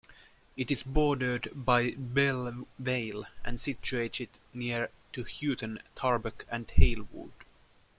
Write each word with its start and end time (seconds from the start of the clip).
It 0.57 0.71
is 0.71 0.81
bordered 0.81 1.49
by 1.53 1.91
Belle 1.95 2.65
Vale 2.79 3.27
and 3.45 3.61
situated 3.61 4.29
near 4.51 4.89
to 5.13 5.23
Huyton, 5.23 5.77
Tarbock 5.93 6.43
and 6.49 6.67
Halewood. 6.69 7.31